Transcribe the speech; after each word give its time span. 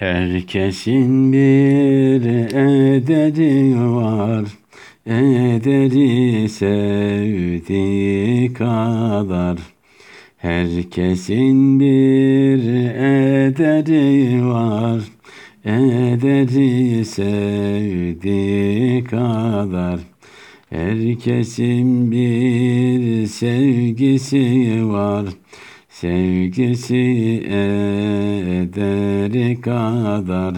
Herkesin 0.00 1.32
bir 1.32 2.24
ederi 2.54 3.80
var, 3.94 4.44
ederi 5.06 6.48
sevdiği 6.48 7.72
kadar. 8.52 9.58
Herkesin 10.36 11.80
bir 11.80 12.62
ederi 12.94 14.46
var, 14.46 15.00
ederi 15.64 17.04
sevdiği 17.04 18.24
kadar. 19.04 20.00
Herkesin 20.70 22.12
bir 22.12 23.26
sevgisi 23.26 24.88
var, 24.88 25.24
Sevgisi 26.00 27.04
ederi 28.60 29.60
kadar. 29.60 30.54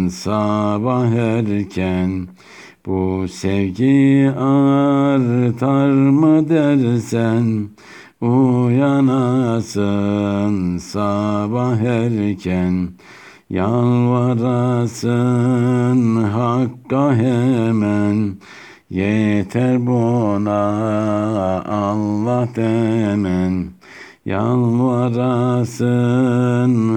sabah 0.08 1.12
erken. 1.12 2.28
Bu 2.86 3.28
sevgi 3.28 4.32
artar 4.38 5.90
mı 5.92 6.50
dersen 6.50 7.70
Uyanasın 8.22 9.58
sabah 10.78 11.82
erken. 11.82 12.90
Yalvarasın 13.50 15.04
Hakk'a 16.24 17.16
hemen 17.16 17.43
Yeter 18.94 19.88
buna 19.88 20.62
Allah 21.66 22.48
demen. 22.56 23.68
Yalvarasın 24.26 25.94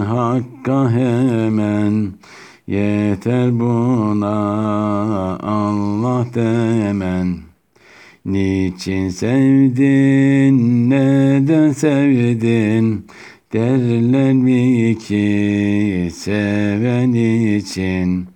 Hakk'a 0.00 0.90
hemen. 0.90 2.12
Yeter 2.66 3.60
buna 3.60 4.36
Allah 5.42 6.26
demen. 6.34 7.36
Niçin 8.24 9.08
sevdin, 9.08 10.90
neden 10.90 11.72
sevdin? 11.72 13.06
Derler 13.52 14.32
mi 14.32 14.98
ki 14.98 16.10
seven 16.12 17.12
için 17.12 18.35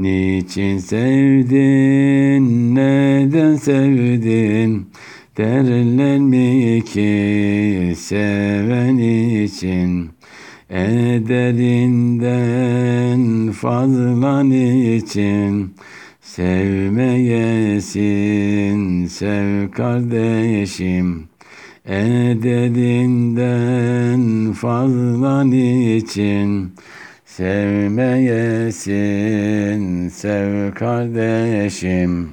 Niçin 0.00 0.78
sevdin, 0.78 2.74
neden 2.74 3.54
sevdin? 3.56 4.90
Derler 5.36 6.18
mi 6.18 6.82
ki 6.84 7.94
seven 7.96 8.98
için 9.44 10.10
Ederinden 10.70 12.22
fazlan 13.52 14.50
için. 14.50 15.74
Sevmeyesin, 16.20 17.96
sev 19.06 19.70
kardeşim 19.70 21.28
Ederinden 21.86 23.42
fazlan 24.52 25.52
için 25.52 26.72
Sevmeyesin, 27.38 28.88
sev 30.08 30.74
kardeşim 30.74 32.30